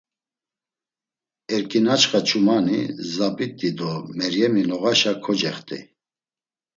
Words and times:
Erǩinaçxa 1.55 2.19
ç̌umani, 2.27 2.79
Zabit̆i 3.13 3.69
do 3.77 3.91
Meryemi 4.17 4.63
noğaşa 4.69 5.13
kocext̆ey. 5.23 5.83